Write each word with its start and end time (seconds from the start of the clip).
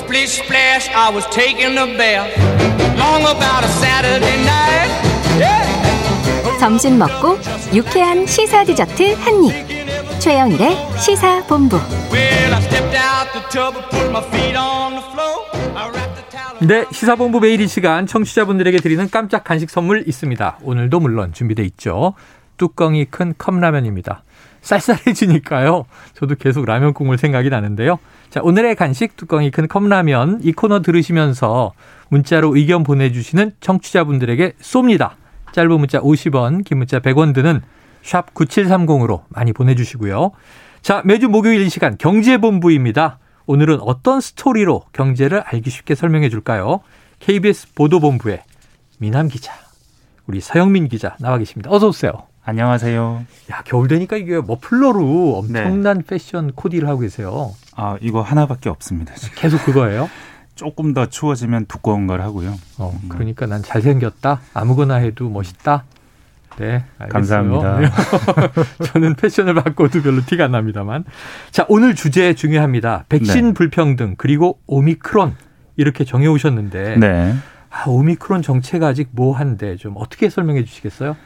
splish 0.00 0.42
splash, 0.42 0.88
I 0.94 1.12
was 1.12 1.26
taking 1.30 1.76
a 1.76 1.86
bath. 1.96 2.32
Long 2.96 3.22
about 3.22 3.64
a 3.64 3.70
Saturday 3.80 4.36
night. 4.44 4.90
Yeah. 5.38 6.58
점심 6.58 6.98
먹고 6.98 7.38
유쾌한 7.74 8.26
시사 8.26 8.64
디저트 8.64 9.14
한 9.14 9.44
입. 9.44 10.20
최영일의 10.20 10.76
시사 10.98 11.44
본부. 11.46 11.76
Well, 12.12 12.54
I 12.54 12.60
stepped 12.62 12.96
out 12.96 13.32
the 13.32 13.42
tub 13.50 13.76
and 13.76 13.88
put 13.90 14.10
my 14.10 14.22
feet 14.28 14.56
on 14.56 14.92
the 14.96 15.04
floor. 15.12 15.46
I 15.74 15.88
wrapped 15.88 16.16
the 16.16 16.28
towel. 16.30 16.66
네, 16.66 16.84
시사본부 16.92 17.40
매일 17.40 17.60
이 17.60 17.68
시간 17.68 18.06
청취자분들에게 18.06 18.78
드리는 18.78 19.08
깜짝 19.10 19.44
간식 19.44 19.70
선물 19.70 20.04
있습니다. 20.06 20.58
오늘도 20.62 21.00
물론 21.00 21.32
준비돼 21.32 21.62
있죠. 21.64 22.14
뚜껑이 22.58 23.06
큰 23.06 23.32
컵라면입니다. 23.38 24.22
쌀쌀해지니까요. 24.62 25.84
저도 26.14 26.34
계속 26.36 26.64
라면 26.64 26.92
국물 26.92 27.18
생각이 27.18 27.50
나는데요. 27.50 27.98
자, 28.28 28.40
오늘의 28.42 28.76
간식 28.76 29.16
뚜껑이 29.16 29.50
큰 29.50 29.68
컵라면 29.68 30.40
이 30.42 30.52
코너 30.52 30.82
들으시면서 30.82 31.72
문자로 32.08 32.56
의견 32.56 32.82
보내주시는 32.82 33.52
청취자분들에게 33.60 34.52
쏩니다. 34.60 35.12
짧은 35.52 35.70
문자 35.78 36.00
50원, 36.00 36.64
긴 36.64 36.78
문자 36.78 37.00
100원 37.00 37.34
드는 37.34 37.62
샵 38.02 38.32
9730으로 38.34 39.22
많이 39.28 39.52
보내주시고요. 39.52 40.32
자, 40.82 41.02
매주 41.04 41.28
목요일 41.28 41.62
이 41.62 41.68
시간 41.68 41.98
경제본부입니다. 41.98 43.18
오늘은 43.46 43.80
어떤 43.80 44.20
스토리로 44.20 44.84
경제를 44.92 45.40
알기 45.40 45.70
쉽게 45.70 45.94
설명해 45.94 46.28
줄까요? 46.28 46.80
KBS 47.18 47.74
보도본부의 47.74 48.42
미남 48.98 49.28
기자, 49.28 49.52
우리 50.26 50.40
서영민 50.40 50.88
기자 50.88 51.16
나와 51.18 51.36
계십니다. 51.38 51.70
어서 51.70 51.88
오세요. 51.88 52.29
안녕하세요. 52.44 53.24
야, 53.52 53.62
겨울 53.64 53.88
되니까 53.88 54.16
이게 54.16 54.40
머플러로 54.40 55.36
엄청난 55.38 56.02
패션 56.02 56.52
코디를 56.52 56.88
하고 56.88 57.00
계세요. 57.00 57.54
아, 57.76 57.96
이거 58.00 58.22
하나밖에 58.22 58.68
없습니다. 58.70 59.14
계속 59.36 59.64
그거예요? 59.64 60.08
조금 60.54 60.92
더 60.94 61.06
추워지면 61.06 61.66
두꺼운 61.66 62.06
걸 62.06 62.20
하고요. 62.20 62.54
어, 62.78 62.98
그러니까 63.08 63.46
난 63.46 63.62
잘생겼다. 63.62 64.40
아무거나 64.54 64.96
해도 64.96 65.28
멋있다. 65.28 65.84
네, 66.58 66.84
알겠어요. 66.98 67.08
감사합니다. 67.08 67.78
네. 67.78 67.88
저는 68.92 69.14
패션을 69.14 69.54
바꿔도 69.54 70.02
별로 70.02 70.22
티가 70.24 70.46
안 70.46 70.52
납니다만. 70.52 71.04
자, 71.50 71.64
오늘 71.68 71.94
주제 71.94 72.34
중요합니다. 72.34 73.04
백신 73.08 73.48
네. 73.48 73.52
불평등 73.54 74.16
그리고 74.18 74.58
오미크론 74.66 75.34
이렇게 75.76 76.04
정해 76.04 76.26
오셨는데 76.26 76.96
네. 76.98 77.34
아, 77.70 77.84
오미크론 77.86 78.42
정체가 78.42 78.88
아직 78.88 79.08
모호한데 79.12 79.76
좀 79.76 79.94
어떻게 79.96 80.28
설명해 80.28 80.64
주시겠어요? 80.64 81.16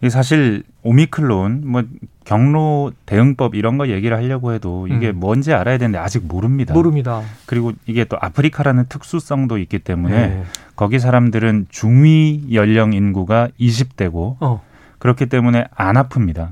이 0.00 0.10
사실 0.10 0.62
오미클론 0.82 1.62
뭐 1.66 1.82
경로 2.24 2.92
대응법 3.06 3.54
이런 3.54 3.78
거 3.78 3.88
얘기를 3.88 4.16
하려고 4.16 4.52
해도 4.52 4.86
이게 4.86 5.10
음. 5.10 5.18
뭔지 5.18 5.52
알아야 5.52 5.78
되는데 5.78 5.98
아직 5.98 6.26
모릅니다. 6.26 6.74
모릅니다. 6.74 7.22
그리고 7.46 7.72
이게 7.86 8.04
또 8.04 8.16
아프리카라는 8.20 8.86
특수성도 8.88 9.58
있기 9.58 9.80
때문에 9.80 10.26
네. 10.28 10.44
거기 10.76 10.98
사람들은 10.98 11.66
중위 11.70 12.44
연령 12.52 12.92
인구가 12.92 13.48
20대고 13.58 14.36
어. 14.40 14.62
그렇기 14.98 15.26
때문에 15.26 15.64
안 15.74 15.96
아픕니다. 15.96 16.50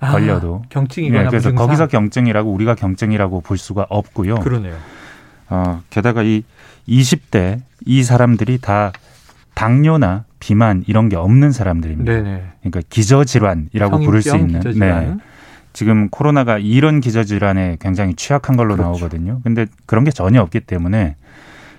아, 0.00 0.12
걸려도. 0.12 0.62
경증이거나 0.68 1.24
예, 1.24 1.26
그래서? 1.28 1.52
거기서 1.52 1.88
경증이라고 1.88 2.50
우리가 2.50 2.74
경증이라고 2.74 3.40
볼 3.40 3.58
수가 3.58 3.86
없고요. 3.88 4.36
그러네요. 4.36 4.76
어, 5.50 5.82
게다가 5.90 6.22
이 6.22 6.42
20대 6.88 7.60
이 7.84 8.02
사람들이 8.02 8.58
다 8.58 8.92
당뇨나 9.58 10.24
비만 10.38 10.84
이런 10.86 11.08
게 11.08 11.16
없는 11.16 11.50
사람들입니다. 11.50 12.12
네네. 12.12 12.42
그러니까 12.60 12.80
기저질환이라고 12.88 13.98
부를 13.98 14.22
수 14.22 14.36
있는. 14.36 14.60
기저질환. 14.60 15.04
네. 15.04 15.16
지금 15.72 16.08
코로나가 16.10 16.58
이런 16.58 17.00
기저질환에 17.00 17.78
굉장히 17.80 18.14
취약한 18.14 18.56
걸로 18.56 18.76
그렇죠. 18.76 18.90
나오거든요. 18.90 19.40
근데 19.42 19.66
그런 19.84 20.04
게 20.04 20.12
전혀 20.12 20.40
없기 20.42 20.60
때문에 20.60 21.16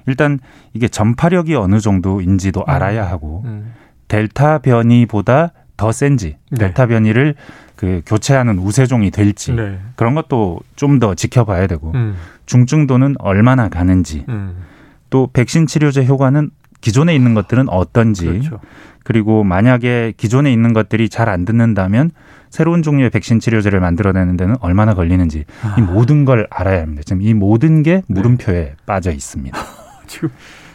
일단 0.07 0.39
이게 0.73 0.89
전파력이 0.89 1.55
어느 1.55 1.79
정도인지도 1.79 2.65
알아야 2.65 3.07
하고 3.09 3.43
음. 3.45 3.73
델타 4.09 4.57
변이보다 4.57 5.53
더 5.77 5.93
센지 5.93 6.35
네. 6.51 6.57
델타 6.59 6.87
변이를 6.87 7.35
그 7.77 8.01
교체하는 8.05 8.59
우세종이 8.59 9.09
될지 9.09 9.53
네. 9.53 9.79
그런 9.95 10.15
것도 10.15 10.59
좀 10.75 10.99
더 10.99 11.15
지켜봐야 11.15 11.67
되고 11.67 11.93
음. 11.95 12.17
중증도는 12.45 13.15
얼마나 13.19 13.69
가는지 13.69 14.25
음. 14.27 14.63
또 15.09 15.29
백신 15.31 15.65
치료제 15.65 16.05
효과는 16.05 16.51
기존에 16.81 17.13
있는 17.15 17.33
것들은 17.33 17.69
어떤지 17.69 18.25
그렇죠. 18.25 18.59
그리고 19.03 19.43
만약에 19.43 20.13
기존에 20.17 20.51
있는 20.53 20.73
것들이 20.73 21.09
잘 21.09 21.29
안 21.29 21.45
듣는다면 21.45 22.11
새로운 22.49 22.81
종류의 22.81 23.09
백신 23.11 23.39
치료제를 23.39 23.79
만들어내는 23.79 24.37
데는 24.37 24.55
얼마나 24.61 24.93
걸리는지 24.93 25.45
아. 25.63 25.75
이 25.77 25.81
모든 25.81 26.25
걸 26.25 26.47
알아야 26.49 26.81
합니다. 26.81 27.03
지금 27.05 27.21
이 27.21 27.33
모든 27.33 27.83
게 27.83 28.01
물음표에 28.07 28.75
빠져 28.85 29.11
있습니다. 29.11 29.57
지금 30.07 30.29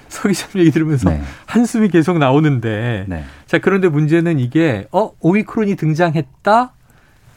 서 0.09 0.28
기자님 0.28 0.60
얘기 0.60 0.70
들으면서 0.70 1.10
네. 1.10 1.20
한숨이 1.47 1.88
계속 1.88 2.19
나오는데 2.19 3.06
네. 3.09 3.25
자 3.47 3.59
그런데 3.59 3.88
문제는 3.88 4.38
이게 4.38 4.86
어 4.92 5.10
오미크론이 5.21 5.75
등장했다 5.75 6.72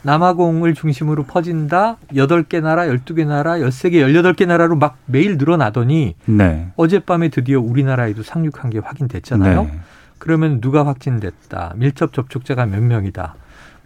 남아공을 0.02 0.74
중심으로 0.74 1.24
퍼진다 1.24 1.96
8개 2.12 2.60
나라 2.60 2.86
12개 2.86 3.26
나라 3.26 3.54
13개 3.58 3.94
18개 3.94 4.46
나라로 4.46 4.76
막 4.76 4.98
매일 5.06 5.38
늘어나더니 5.38 6.14
네. 6.26 6.70
어젯밤에 6.76 7.28
드디어 7.28 7.60
우리나라에도 7.60 8.22
상륙한 8.22 8.70
게 8.70 8.78
확인됐잖아요. 8.78 9.64
네. 9.64 9.80
그러면 10.18 10.60
누가 10.60 10.86
확진됐다 10.86 11.74
밀접 11.76 12.12
접촉자가 12.12 12.66
몇 12.66 12.82
명이다 12.82 13.34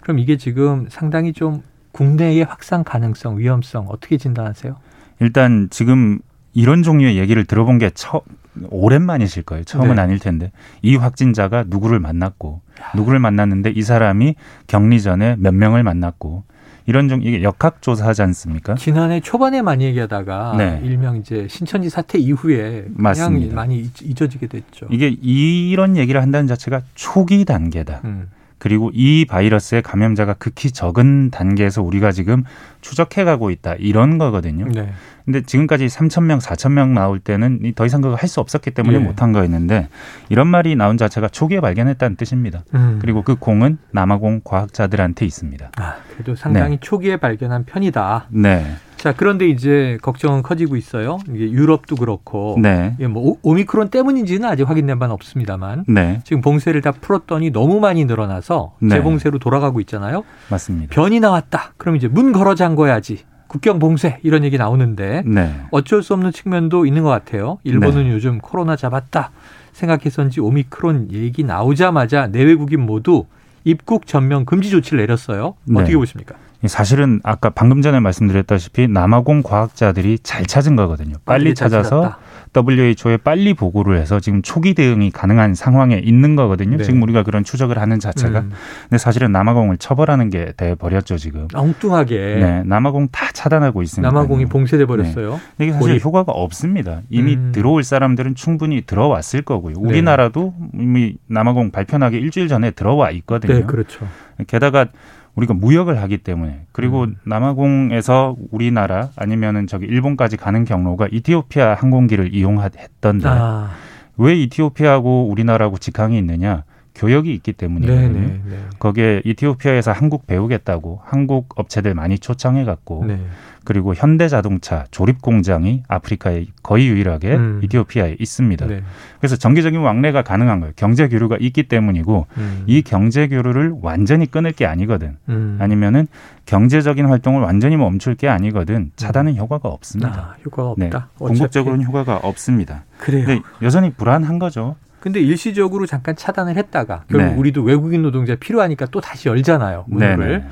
그럼 0.01 0.19
이게 0.19 0.37
지금 0.37 0.87
상당히 0.91 1.33
좀 1.33 1.63
국내의 1.93 2.45
확산 2.45 2.85
가능성 2.85 3.39
위험성 3.39 3.87
어떻게 3.89 4.17
진단하세요? 4.17 4.77
일단 5.21 5.69
지금 5.71 6.21
이런 6.55 6.83
종류의 6.83 7.17
얘기를 7.19 7.45
들어본 7.45 7.79
게 7.79 7.91
처, 7.95 8.23
오랜만이실 8.71 9.45
거예요. 9.45 9.65
처음은 9.65 9.97
네. 9.97 10.03
아닐 10.03 10.19
텐데 10.19 10.53
이 10.83 10.97
확진자가 10.97 11.65
누구를 11.69 11.99
만났고 12.01 12.61
누구를 12.95 13.19
만났는데 13.19 13.71
이 13.71 13.83
사람이 13.83 14.35
격리 14.67 15.01
전에 15.01 15.37
몇 15.39 15.55
명을 15.55 15.83
만났고 15.83 16.45
이런 16.85 17.09
종 17.09 17.23
이게 17.23 17.43
역학조사하지 17.43 18.23
않습니까? 18.23 18.75
지난해 18.75 19.21
초반에 19.21 19.63
많이 19.63 19.85
얘기하다가 19.85 20.55
네. 20.59 20.81
일명 20.83 21.17
이제 21.17 21.47
신천지 21.49 21.89
사태 21.89 22.19
이후에 22.19 22.83
그냥 22.83 22.95
맞습니다. 22.97 23.55
많이 23.55 23.79
잊- 23.79 24.03
잊어지게 24.03 24.49
됐죠. 24.49 24.87
이게 24.91 25.09
이런 25.09 25.97
얘기를 25.97 26.21
한다는 26.21 26.49
자체가 26.49 26.83
초기 26.95 27.45
단계다. 27.45 28.01
음. 28.05 28.29
그리고 28.63 28.93
이 28.95 29.25
바이러스의 29.25 29.83
감염자가 29.83 30.35
극히 30.35 30.71
적은 30.71 31.31
단계에서 31.33 31.83
우리가 31.83 32.13
지금 32.13 32.45
추적해 32.81 33.25
가고 33.25 33.51
있다. 33.51 33.75
이런 33.75 34.19
거거든요. 34.19 34.69
네. 34.73 34.93
근데 35.25 35.43
지금까지 35.43 35.87
3천 35.87 36.23
명, 36.27 36.39
4천 36.39 36.71
명 36.71 36.95
나올 36.95 37.19
때는 37.19 37.59
이더 37.65 37.87
이상 37.87 38.03
그거 38.03 38.15
할 38.15 38.29
수 38.29 38.39
없었기 38.39 38.71
때문에 38.71 38.99
예. 38.99 39.01
못한 39.01 39.33
거였는데 39.33 39.89
이런 40.29 40.47
말이 40.47 40.77
나온 40.77 40.97
자체가 40.97 41.29
초기에 41.29 41.61
발견했다는 41.61 42.17
뜻입니다. 42.17 42.63
음. 42.75 43.01
그리고 43.03 43.23
그 43.23 43.35
공은 43.35 43.79
남아공 43.91 44.43
과학자들한테 44.45 45.27
있습니다. 45.27 45.73
아, 45.79 45.97
그래도 46.13 46.37
상당히 46.37 46.79
초기에 46.81 47.17
발견한 47.17 47.65
편이다. 47.65 48.29
네, 48.31 48.65
자, 49.03 49.13
그런데 49.13 49.49
이제 49.49 49.99
걱정은 50.01 50.43
커지고 50.45 50.77
있어요. 50.77 51.19
이게 51.35 51.51
유럽도 51.51 51.97
그렇고 51.97 52.57
네, 52.63 52.95
이게 52.99 53.09
뭐 53.09 53.31
오- 53.33 53.39
오미크론 53.43 53.89
때문인지는 53.89 54.49
아직 54.49 54.63
확인된 54.69 55.01
바는 55.01 55.13
없습니다만 55.15 55.87
네, 55.89 56.21
지금 56.23 56.41
봉쇄를 56.41 56.83
다 56.83 56.93
풀었더니 56.93 57.51
너무 57.51 57.81
많이 57.81 58.05
늘어나서 58.05 58.77
네. 58.79 58.91
재봉쇄로 58.91 59.41
돌아가고 59.41 59.81
있잖아요. 59.81 60.23
맞습니다. 60.51 60.95
변이 60.95 61.19
나왔다. 61.19 61.73
그럼 61.79 61.97
이제 61.97 62.07
문 62.07 62.31
걸어 62.31 62.55
잠궈야지. 62.55 63.25
국경 63.49 63.81
봉쇄 63.81 64.21
이런 64.23 64.45
얘기 64.45 64.57
나오는데 64.57 65.25
네, 65.27 65.53
어쩔 65.73 66.05
수 66.05 66.15
없는 66.15 66.31
측면도 66.31 66.87
있는 66.87 67.03
것 67.03 67.09
같아요. 67.09 67.59
일본은 67.65 68.09
요즘 68.13 68.39
코로나 68.39 68.77
잡았다 68.77 69.33
생각해서인지 69.73 70.41
오미크론 70.41 71.09
얘기 71.11 71.43
나오자마자 71.43 72.29
내외국인 72.29 72.87
모두 72.87 73.25
입국 73.65 74.07
전면 74.07 74.45
금지 74.45 74.71
조치를 74.71 75.01
내렸어요. 75.01 75.55
네. 75.65 75.81
어떻게 75.81 75.97
보십니까? 75.97 76.37
사실은 76.69 77.21
아까 77.25 77.51
방금 77.51 77.83
전에 77.83 77.99
말씀드렸다시피 78.01 78.87
남아공 78.89 79.43
과학자들이 79.43 80.21
잘 80.23 80.47
찾은 80.47 80.77
거거든요. 80.77 81.17
빨리 81.25 81.55
잘 81.55 81.71
찾아서. 81.71 82.17
WHO에 82.55 83.17
빨리 83.17 83.55
보고를 83.55 83.99
해서 83.99 84.21
지금 84.21 84.43
초기 84.43 84.75
대응이 84.75 85.11
가능한 85.11 85.55
상황에 85.55 85.97
있는 85.97 86.37
거거든요. 86.37 86.77
네. 86.77 86.85
지금 86.85 87.03
우리가 87.03 87.23
그런 87.23 87.45
추적을 87.45 87.79
하는 87.79 87.99
자체가. 87.99 88.41
음, 88.41 88.53
근데 88.83 88.99
사실은 88.99 89.33
남아공을 89.33 89.79
처벌하는 89.79 90.29
게 90.29 90.53
돼 90.57 90.75
버렸죠 90.75 91.17
지금. 91.17 91.49
엉뚱하게 91.55 92.17
네, 92.17 92.63
남아공 92.67 93.09
다 93.11 93.31
차단하고 93.33 93.83
있으니까. 93.83 94.11
남아공이 94.13 94.47
봉쇄돼 94.47 94.85
버렸어요. 94.85 95.41
이게 95.59 95.73
사실 95.73 95.89
고립. 95.93 96.05
효과가 96.05 96.33
없습니다. 96.33 97.01
이미 97.09 97.37
음. 97.37 97.53
들어올 97.55 97.83
사람들은 97.85 98.35
충분히 98.35 98.83
들어왔을 98.83 99.41
거고요. 99.43 99.77
네. 99.77 99.81
우리나라도 99.89 100.53
이미 100.75 101.17
남아공 101.29 101.71
발표나기 101.71 102.19
일주일 102.19 102.49
전에 102.49 102.71
들어와 102.73 103.11
있거든요. 103.13 103.55
네, 103.55 103.63
그렇죠. 103.63 104.07
게다가 104.47 104.87
우리가 105.35 105.55
무역을 105.55 106.01
하기 106.03 106.19
때문에 106.19 106.67
그리고 106.73 107.05
음. 107.05 107.17
남아공에서 107.25 108.37
우리나라 108.51 109.09
아니면은 109.17 109.67
저기 109.67 109.87
일본까지 109.87 110.37
가는 110.37 110.65
경로가 110.65 111.09
이티오피아 111.11 111.75
항공기를 111.75 112.35
이용했던데 112.35 113.29
아, 113.29 113.71
왜 114.19 114.35
이티오피아하고 114.37 115.29
우리나라하고 115.29 115.79
직항이 115.79 116.19
있느냐? 116.19 116.65
교역이 116.95 117.33
있기 117.35 117.53
때문이거든요. 117.53 118.09
네, 118.09 118.27
네, 118.27 118.41
네. 118.45 118.59
거기에 118.79 119.23
이티오피아에서 119.25 119.93
한국 119.93 120.27
배우겠다고 120.27 121.01
한국 121.05 121.49
업체들 121.57 121.95
많이 121.95 122.19
초청해 122.19 122.65
갖고 122.65 123.05
네. 123.07 123.19
그리고 123.65 123.95
현대자동차 123.95 124.87
조립 124.91 125.23
공장이 125.23 125.85
아프리카에 125.87 126.47
거의 126.63 126.89
유일하게 126.89 127.35
음. 127.37 127.61
이티오피아에 127.63 128.17
있습니다. 128.19 128.67
네. 128.67 128.83
그래서 129.21 129.37
정기적인 129.37 129.81
왕래가 129.81 130.23
가능한 130.23 130.61
거예요. 130.61 130.73
경제 130.77 131.09
교류가 131.09 131.37
있기 131.41 131.65
때문이고 131.65 132.27
음. 132.39 132.65
이 132.67 132.83
경제 132.83 133.29
교류를 133.29 133.75
완전히 133.81 134.27
끊을 134.27 134.53
게 134.53 134.67
아니거든. 134.67 135.17
음. 135.29 135.59
아니면은 135.61 136.09
경제적인 136.47 137.07
활동을 137.07 137.43
완전히 137.43 137.77
멈출 137.77 138.17
게 138.17 138.29
아니거든. 138.29 138.91
차단은 138.97 139.37
효과가 139.37 139.69
없습니다. 139.69 140.35
아, 140.35 140.35
효과가 140.45 140.75
네, 140.77 140.87
없다. 140.87 141.09
어차피. 141.21 141.39
궁극적으로는 141.39 141.85
효과가 141.87 142.17
없습니다. 142.17 142.85
그래요. 142.99 143.27
근데 143.27 143.43
여전히 143.63 143.91
불안한 143.93 144.41
거죠. 144.41 144.75
근데 145.03 145.21
일시적으로 145.21 145.85
잠깐 145.85 146.15
차단을 146.15 146.57
했다가 146.57 147.03
결국 147.09 147.27
네. 147.27 147.35
우리도 147.35 147.65
외국인 147.65 148.03
노동자 148.03 148.37
필요하니까 148.37 148.87
또 148.93 149.01
다시 149.01 149.29
열잖아요. 149.29 149.87
문을. 149.89 150.17
네네. 150.17 150.45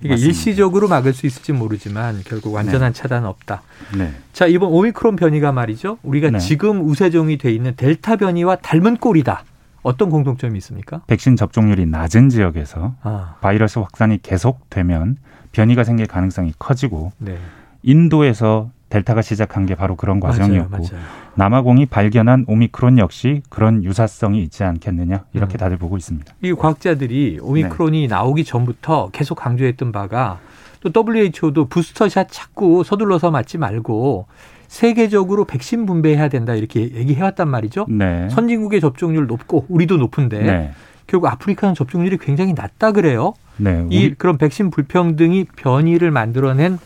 이게 0.00 0.08
맞습니다. 0.10 0.14
일시적으로 0.14 0.88
막을 0.88 1.14
수 1.14 1.24
있을지 1.24 1.54
모르지만 1.54 2.20
결국 2.26 2.52
완전한 2.52 2.92
차단은 2.92 3.26
없다. 3.26 3.62
네. 3.96 4.12
자, 4.34 4.46
이번 4.46 4.68
오미크론 4.68 5.16
변이가 5.16 5.52
말이죠. 5.52 5.96
우리가 6.02 6.28
네. 6.28 6.38
지금 6.38 6.86
우세종이 6.86 7.38
돼 7.38 7.50
있는 7.50 7.76
델타 7.76 8.16
변이와 8.16 8.56
닮은 8.56 8.98
꼴이다. 8.98 9.42
어떤 9.82 10.10
공통점이 10.10 10.58
있습니까? 10.58 11.00
백신 11.06 11.36
접종률이 11.36 11.86
낮은 11.86 12.28
지역에서 12.28 12.96
아, 13.02 13.36
바이러스 13.40 13.78
확산이 13.78 14.20
계속되면 14.20 15.16
변이가 15.52 15.82
생길 15.82 16.06
가능성이 16.06 16.52
커지고 16.58 17.12
네. 17.16 17.38
인도에서 17.82 18.70
델타가 18.94 19.22
시작한 19.22 19.66
게 19.66 19.74
바로 19.74 19.96
그런 19.96 20.20
과정이었고 20.20 20.70
맞아요, 20.70 20.88
맞아요. 20.92 21.04
남아공이 21.34 21.86
발견한 21.86 22.44
오미크론 22.46 22.98
역시 22.98 23.42
그런 23.48 23.82
유사성이 23.82 24.40
있지 24.44 24.62
않겠느냐 24.62 25.24
이렇게 25.32 25.56
음. 25.56 25.58
다들 25.58 25.78
보고 25.78 25.96
있습니다. 25.96 26.32
이 26.42 26.52
과학자들이 26.52 27.40
오미크론이 27.42 28.02
네. 28.02 28.06
나오기 28.06 28.44
전부터 28.44 29.10
계속 29.10 29.34
강조했던 29.34 29.90
바가 29.90 30.38
또 30.80 30.92
WHO도 30.94 31.66
부스터샷 31.66 32.28
자꾸 32.30 32.84
서둘러서 32.84 33.32
맞지 33.32 33.58
말고 33.58 34.26
세계적으로 34.68 35.44
백신 35.44 35.86
분배해야 35.86 36.28
된다 36.28 36.54
이렇게 36.54 36.82
얘기해왔단 36.82 37.48
말이죠. 37.48 37.86
네. 37.88 38.28
선진국의 38.30 38.80
접종률 38.80 39.26
높고 39.26 39.66
우리도 39.68 39.96
높은데 39.96 40.40
네. 40.40 40.72
결국 41.08 41.26
아프리카는 41.26 41.74
접종률이 41.74 42.18
굉장히 42.18 42.52
낮다 42.54 42.92
그래요. 42.92 43.34
네. 43.56 43.84
이 43.90 44.14
그런 44.14 44.38
백신 44.38 44.70
불평등이 44.70 45.46
변이를 45.56 46.12
만들어낸 46.12 46.78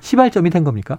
시발점이 0.00 0.50
된 0.50 0.62
겁니까? 0.62 0.98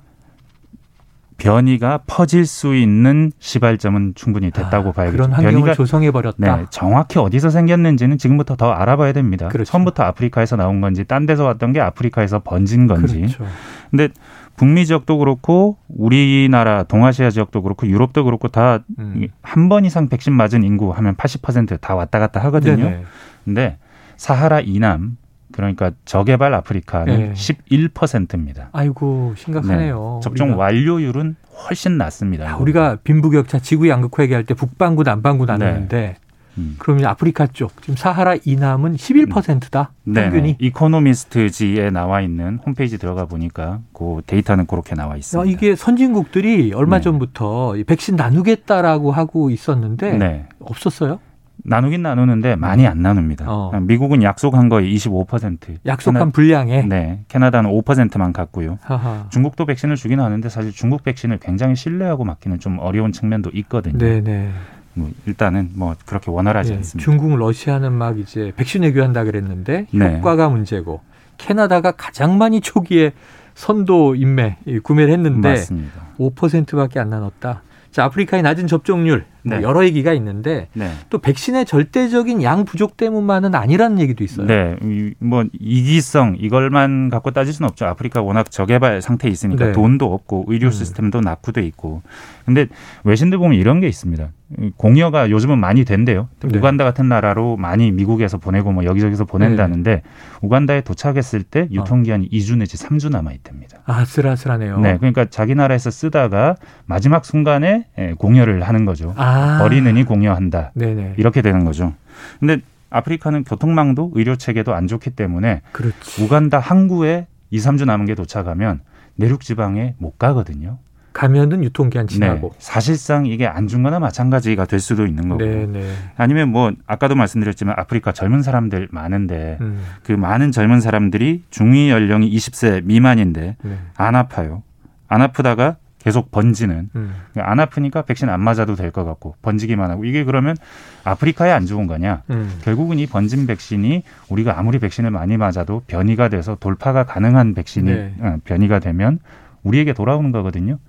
변이가 1.39 2.01
퍼질 2.06 2.45
수 2.45 2.75
있는 2.75 3.31
시발점은 3.39 4.13
충분히 4.15 4.51
됐다고 4.51 4.89
아, 4.89 4.91
봐야겠죠. 4.91 5.18
그런 5.18 5.31
환경을 5.31 5.53
변이가 5.53 5.74
조성해 5.74 6.12
버렸다. 6.12 6.57
네, 6.57 6.65
정확히 6.69 7.18
어디서 7.18 7.50
생겼는지는 7.50 8.18
지금부터 8.18 8.56
더 8.56 8.71
알아봐야 8.71 9.13
됩니다. 9.13 9.47
그렇죠. 9.47 9.71
처음부터 9.71 10.03
아프리카에서 10.03 10.56
나온 10.56 10.81
건지 10.81 11.06
딴 11.06 11.25
데서 11.25 11.45
왔던 11.45 11.74
게 11.74 11.81
아프리카에서 11.81 12.39
번진 12.39 12.88
건지. 12.88 13.15
그렇죠. 13.15 13.45
근데 13.89 14.09
북미 14.57 14.86
지역도 14.86 15.18
그렇고 15.18 15.77
우리나라 15.88 16.83
동아시아 16.83 17.30
지역도 17.30 17.62
그렇고 17.62 17.88
유럽도 17.88 18.25
그렇고 18.25 18.50
다한 18.50 18.83
음. 19.00 19.69
번 19.69 19.86
이상 19.86 20.09
백신 20.09 20.33
맞은 20.33 20.63
인구 20.63 20.91
하면 20.91 21.15
80%다 21.15 21.95
왔다 21.95 22.19
갔다 22.19 22.41
하거든요. 22.41 22.83
네네. 22.83 23.03
근데 23.45 23.77
사하라 24.18 24.59
이남 24.59 25.18
그러니까 25.60 25.92
저개발 26.06 26.54
아프리카는 26.54 27.18
네. 27.18 27.34
11%입니다. 27.34 28.70
아이고 28.72 29.34
심각하네요. 29.36 30.22
접종 30.24 30.50
우리가. 30.50 30.62
완료율은 30.64 31.36
훨씬 31.68 31.98
낮습니다. 31.98 32.46
야, 32.46 32.56
우리가 32.56 32.98
빈부격차 33.04 33.60
지구 33.60 33.90
양극화 33.90 34.24
얘기할 34.24 34.46
때 34.46 34.54
북반구 34.54 35.04
남반구 35.04 35.46
네. 35.46 35.58
나누는데 35.58 36.16
음. 36.58 36.76
그러면 36.80 37.06
아프리카 37.08 37.48
쪽 37.48 37.82
지금 37.82 37.98
사하라 37.98 38.38
이남은 38.46 38.96
11%다 38.96 39.92
네, 40.06 40.24
평균이. 40.24 40.56
이코노미스트지에 40.60 41.90
나와 41.90 42.22
있는 42.22 42.60
홈페이지 42.66 42.98
들어가 42.98 43.26
보니까 43.26 43.82
그 43.94 44.22
데이터는 44.26 44.66
그렇게 44.66 44.96
나와 44.96 45.14
야, 45.14 45.18
있습니다. 45.18 45.52
이게 45.52 45.76
선진국들이 45.76 46.72
얼마 46.74 46.98
네. 46.98 47.04
전부터 47.04 47.76
이 47.76 47.84
백신 47.84 48.16
나누겠다라고 48.16 49.12
하고 49.12 49.50
있었는데 49.50 50.14
네. 50.18 50.46
없었어요? 50.62 51.20
나누긴 51.64 52.02
나누는데 52.02 52.56
많이 52.56 52.88
안 52.88 53.02
나눕니다. 53.02 53.46
어. 53.48 53.72
미국은 53.82 54.24
약속한 54.24 54.70
거에 54.70 54.84
25%. 54.86 55.78
약속한 55.86 56.32
분량에. 56.32 56.84
네. 56.84 57.24
캐나다는 57.28 57.72
5%만 57.72 58.34
갖고요. 58.34 58.80
하하. 58.82 59.28
중국도 59.30 59.66
백신을 59.66 59.96
주긴 59.96 60.20
하는데 60.20 60.48
사실 60.50 60.72
중국 60.72 61.04
백신을 61.04 61.40
굉장히 61.40 61.76
신뢰하고 61.76 62.24
맡기는 62.24 62.60
좀 62.60 62.80
어려운 62.80 63.12
측면도 63.12 63.52
있거든요. 63.54 63.98
네네. 63.98 64.52
뭐 64.94 65.10
일단은 65.26 65.72
뭐 65.76 65.96
그렇게 66.06 66.32
원활하지 66.32 66.72
예, 66.72 66.78
않습니다. 66.78 67.04
중국, 67.04 67.38
러시아는 67.38 67.94
막 67.94 68.20
이제 68.20 68.52
백신 68.56 68.84
외교한다 68.84 69.24
그랬는데 69.24 69.88
네. 69.92 70.18
효과가 70.18 70.50
문제고 70.50 71.02
캐나다가 71.38 71.92
가장 71.92 72.38
많이 72.38 72.60
초기에 72.60 73.14
선도 73.54 74.16
인매 74.16 74.58
이 74.66 74.80
구매를 74.80 75.14
했는데 75.14 75.50
맞습니다. 75.50 76.02
5%밖에 76.18 77.00
안 77.00 77.10
나눴다. 77.10 77.62
자, 77.92 78.06
아프리카의 78.06 78.44
낮은 78.44 78.68
접종률 78.68 79.26
뭐 79.44 79.57
네. 79.57 79.63
여러 79.63 79.83
얘기가 79.86 80.13
있는데 80.13 80.68
네. 80.74 80.91
또 81.09 81.19
백신의 81.19 81.65
절대적인 81.65 82.44
양 82.44 82.65
부족 82.65 82.97
때문만은 82.97 83.56
아니라는 83.56 84.00
얘기도 84.00 84.24
있어요. 84.24 84.47
네, 84.47 84.75
이- 84.83 85.13
뭐 85.19 85.45
이기성 85.59 86.38
이걸만 86.39 87.09
갖고 87.09 87.31
따질 87.31 87.53
수는 87.53 87.69
없죠. 87.69 87.86
아프리카 87.86 88.21
워낙 88.21 88.51
저개발 88.51 89.01
상태에 89.01 89.31
있으니까 89.31 89.68
네. 89.68 89.71
돈도 89.71 90.13
없고 90.13 90.45
의료 90.47 90.68
음. 90.68 90.71
시스템도 90.71 91.21
낙후돼 91.21 91.63
있고. 91.68 92.01
근데 92.45 92.68
외신들 93.03 93.38
보면 93.38 93.57
이런 93.57 93.80
게 93.80 93.88
있습니다. 93.88 94.30
이 94.57 94.72
공여가 94.78 95.30
요즘은 95.30 95.60
많이 95.60 95.86
된대요. 95.86 96.28
네. 96.42 96.57
우간다 96.57 96.84
같은 96.84 97.07
나라로 97.07 97.56
많이 97.57 97.92
미국에서 97.92 98.38
보내고 98.38 98.72
뭐 98.72 98.84
여기저기서 98.84 99.25
보낸다는데 99.25 100.01
우간다에 100.42 100.81
도착했을 100.81 101.44
때 101.44 101.68
유통기한이 101.72 102.30
2주 102.30 102.57
내지 102.57 102.78
3주 102.78 103.12
남아 103.12 103.31
있답니다. 103.34 103.80
아, 103.86 104.00
아슬아슬하네요. 104.00 104.80
네, 104.80 104.98
그러니까 104.98 105.25
자기 105.25 105.54
나라에서 105.54 105.92
쓰다가 105.92 106.56
마지막 106.86 107.25
순간에 107.25 107.86
예, 108.00 108.13
공여를 108.18 108.63
하는 108.63 108.86
거죠. 108.86 109.13
아. 109.18 109.60
버리느니 109.62 110.04
공여한다. 110.04 110.72
네네. 110.74 111.13
이렇게 111.18 111.44
되는 111.44 111.63
거죠. 111.63 111.94
근데 112.40 112.62
아프리카는 112.90 113.44
교통망도 113.44 114.13
의료 114.16 114.36
체계도 114.36 114.74
안 114.74 114.88
좋기 114.88 115.12
때문에 115.12 115.62
그렇지. 115.74 116.24
우간다 116.24 116.57
항구에 116.57 117.28
2, 117.51 117.57
3주 117.60 117.86
남은 117.86 118.07
게 118.07 118.16
도착하면 118.16 118.81
내륙 119.16 119.42
지방에 119.42 119.94
못 120.00 120.18
가거든요. 120.18 120.80
가면은 121.14 121.64
유통기한 121.64 122.08
지나고. 122.08 122.50
네. 122.50 122.56
사실상 122.60 123.26
이게 123.26 123.48
안준 123.48 123.84
거나 123.84 124.00
마찬가지가 124.00 124.66
될 124.66 124.80
수도 124.80 125.06
있는 125.06 125.30
거고. 125.30 125.44
네 125.44 125.66
네. 125.66 125.92
아니면 126.18 126.50
뭐 126.50 126.72
아까도 126.88 127.16
말씀드렸지만 127.16 127.76
아프리카 127.78 128.12
젊은 128.12 128.42
사람들 128.44 128.90
많은데 128.92 129.58
음, 129.62 129.84
그 130.04 130.12
많은 130.12 130.52
젊은 130.52 130.82
사람들이 130.82 131.44
중위 131.50 131.90
연령이 131.90 132.30
20세 132.36 132.84
미만인데 132.86 133.58
네. 133.62 133.78
안 133.96 134.16
아파요. 134.16 134.64
안 135.08 135.22
아프다가 135.22 135.78
계속 135.98 136.32
번지는 136.32 136.90
음. 136.96 137.14
안 137.36 137.60
아프니까 137.60 138.04
백신 138.04 138.30
안 138.30 138.40
맞아도 138.42 138.76
될 138.76 138.92
것 138.92 139.04
같고 139.04 139.36
번지기만 139.42 139.92
하고 139.92 140.06
이게 140.06 140.24
그러면 140.24 140.56
아프리카에 141.04 141.51
안 141.51 141.66
좋은 141.66 141.88
거냐? 141.88 142.22
음. 142.30 142.58
결국은 142.62 143.00
이 143.00 143.06
번진 143.06 143.46
백신이 143.48 144.04
우리가 144.30 144.58
아무리 144.58 144.80
백신을 144.80 145.12
많이 145.12 145.36
맞아도 145.36 145.82
변이가 145.88 146.30
돼서 146.30 146.56
돌파가 146.56 147.04
가능한 147.04 147.54
백신이 147.54 147.92
네. 147.92 148.13
어, 148.22 148.38
변이가 148.46 148.80
되면 148.80 149.20
우리에게 149.63 149.92
돌아오는 149.92 150.32
거거든요. 150.32 150.80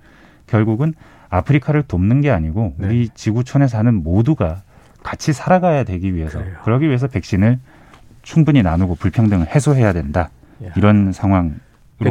결국은 0.55 0.93
아프리카를 1.29 1.83
돕는 1.83 2.19
게 2.21 2.29
아니고 2.29 2.75
네. 2.77 2.87
우리 2.87 3.09
지구촌에 3.09 3.67
사는 3.67 3.93
모두가 4.03 4.61
같이 5.01 5.31
살아가야 5.33 5.85
되기 5.85 6.13
위해서 6.13 6.39
그래요. 6.39 6.57
그러기 6.63 6.87
위해서 6.87 7.07
백신을 7.07 7.57
충분히 8.21 8.61
나누고 8.61 8.95
불평등을 8.95 9.47
해소해야 9.47 9.93
된다. 9.93 10.29
야. 10.63 10.71
이런 10.75 11.11
상황으로 11.13 11.55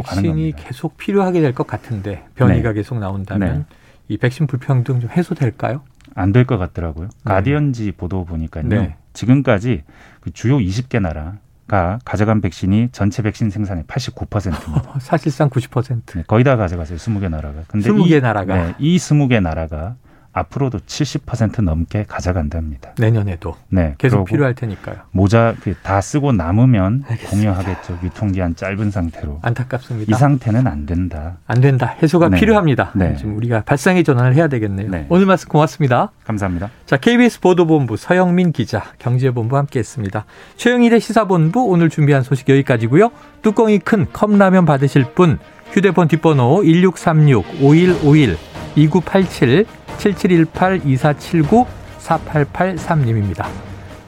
가는 0.03 0.23
백신이 0.23 0.51
겁니다. 0.51 0.57
계속 0.57 0.97
필요하게 0.97 1.39
될 1.41 1.53
것 1.53 1.67
같은데 1.67 2.25
변이가 2.35 2.69
네. 2.69 2.75
계속 2.75 2.97
나온다면 2.99 3.65
네. 3.69 3.75
이 4.09 4.17
백신 4.17 4.47
불평등 4.47 4.99
좀 4.99 5.09
해소될까요? 5.11 5.83
안 6.15 6.33
될 6.33 6.45
것 6.45 6.57
같더라고요. 6.57 7.07
가디언지 7.23 7.93
보도 7.93 8.25
보니까요. 8.25 8.67
네. 8.67 8.95
지금까지 9.13 9.83
그 10.19 10.31
주요 10.31 10.57
20개 10.57 10.99
나라 10.99 11.37
가 11.67 11.99
가져간 12.03 12.41
백신이 12.41 12.89
전체 12.91 13.21
백신 13.21 13.49
생산의 13.49 13.83
89%입니다. 13.85 14.91
어, 14.91 14.99
사실상 14.99 15.49
90%. 15.49 16.01
네, 16.15 16.23
거의 16.27 16.43
다 16.43 16.57
가져갔어요. 16.57 16.97
20개 16.97 17.29
나라가. 17.29 17.61
근데 17.67 17.89
20개 17.89 18.17
이, 18.17 18.19
나라가. 18.19 18.55
네, 18.55 18.75
이 18.79 18.97
20개 18.97 19.41
나라가 19.41 19.95
앞으로도 20.33 20.79
70% 20.79 21.61
넘게 21.61 22.05
가져간답니다. 22.07 22.93
내년에도 22.97 23.55
네. 23.69 23.95
계속 23.97 24.25
필요할 24.25 24.55
테니까요. 24.55 24.97
모자 25.11 25.55
그다 25.61 25.99
쓰고 26.01 26.31
남으면 26.31 27.03
알겠습니다. 27.07 27.53
공유하겠죠. 27.53 27.99
유통기한 28.03 28.55
짧은 28.55 28.91
상태로. 28.91 29.39
안타깝습니다. 29.41 30.15
이 30.15 30.17
상태는 30.17 30.67
안 30.67 30.85
된다. 30.85 31.37
안 31.47 31.59
된다. 31.59 31.95
해소가 32.01 32.29
네. 32.29 32.39
필요합니다. 32.39 32.91
네. 32.95 33.15
지금 33.17 33.35
우리가 33.35 33.61
발상의 33.61 34.03
전환을 34.03 34.35
해야 34.35 34.47
되겠네요. 34.47 34.89
네. 34.89 35.05
오늘 35.09 35.25
말씀 35.25 35.49
고맙습니다. 35.49 36.11
감사합니다. 36.23 36.69
자, 36.85 36.97
KBS 36.97 37.41
보도본부 37.41 37.97
서영민 37.97 38.51
기자, 38.53 38.83
경제본부 38.99 39.57
함께했습니다. 39.57 40.25
최영일의 40.55 41.01
시사본부 41.01 41.65
오늘 41.65 41.89
준비한 41.89 42.23
소식 42.23 42.47
여기까지고요. 42.49 43.11
뚜껑이 43.41 43.79
큰 43.79 44.07
컵라면 44.11 44.65
받으실 44.65 45.03
분 45.13 45.39
휴대폰 45.71 46.07
뒷번호 46.07 46.61
1636-5151 46.63 48.37
2987 48.75 49.65
7718 50.01 50.81
2479 50.85 51.65
4883님입니다. 51.99 53.45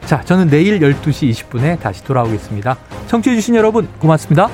자, 0.05 0.21
저는 0.21 0.50
내일 0.50 0.79
12시 0.79 1.29
20분에 1.31 1.79
다시 1.79 2.03
돌아오겠습니다. 2.03 2.77
청취해주신 3.07 3.55
여러분, 3.55 3.88
고맙습니다. 4.00 4.50